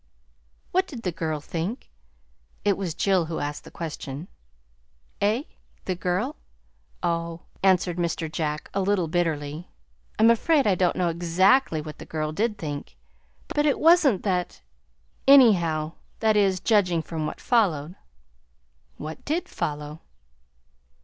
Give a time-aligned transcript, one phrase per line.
[0.71, 1.91] "What did the girl think?"
[2.65, 4.29] It was Jill who asked the question.
[5.21, 5.43] "Eh?
[5.85, 6.37] The girl?
[7.03, 8.27] Oh," answered Mr.
[8.27, 9.67] Jack, a little bitterly,
[10.17, 12.97] "I'm afraid I don't know exactly what the girl did think,
[13.49, 14.63] but it was n't that,
[15.27, 17.93] anyhow that is, judging from what followed."
[18.97, 19.99] "What did follow?"